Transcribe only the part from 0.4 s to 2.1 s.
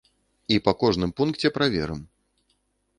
І па кожным пункце праверым.